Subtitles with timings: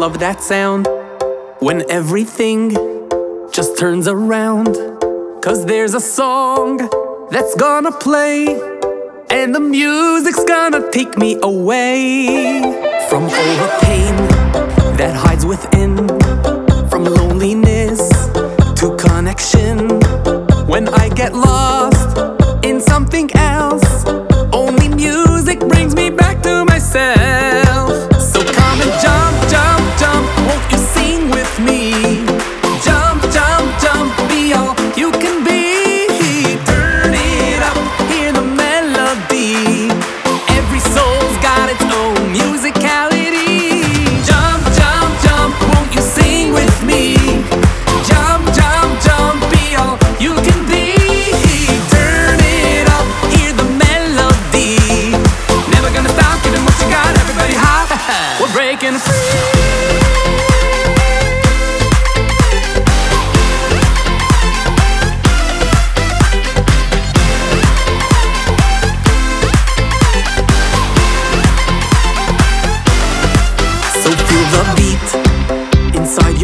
[0.00, 0.88] love that sound.
[1.58, 2.70] When everything
[3.52, 4.74] just turns around.
[5.42, 6.78] Cause there's a song
[7.30, 8.46] that's gonna play,
[9.28, 12.62] and the music's gonna take me away.
[13.10, 14.16] From all the pain
[14.96, 16.19] that hides within,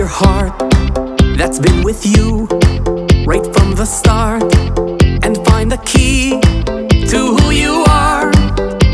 [0.07, 0.57] your heart
[1.37, 2.47] that's been with you
[3.27, 4.43] right from the start
[5.25, 6.41] and find the key
[7.11, 8.31] to who you are.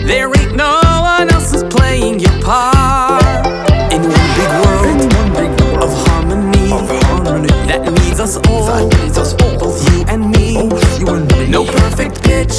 [0.07, 3.45] There ain't no one else who's playing your part
[3.93, 6.71] in one big world of harmony
[7.69, 8.89] that needs us all.
[9.59, 10.55] Both you and me.
[11.49, 12.57] No perfect pitch,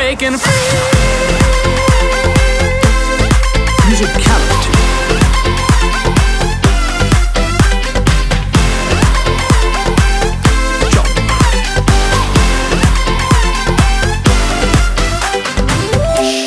[0.00, 0.78] breaking free.
[3.86, 4.72] Musicality.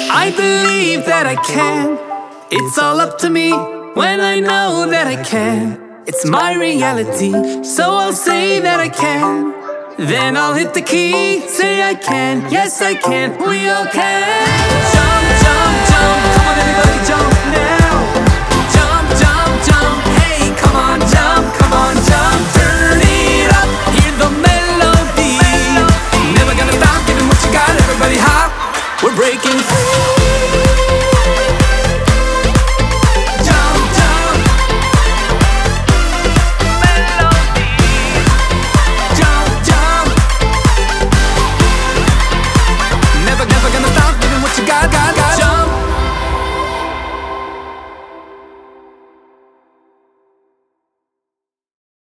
[0.09, 1.99] I believe that I can.
[2.49, 5.79] It's all up to me when I know that I can.
[6.07, 7.31] It's my reality,
[7.63, 9.62] so I'll say that I can.
[9.97, 15.12] Then I'll hit the key, say I can, yes I can, we all can.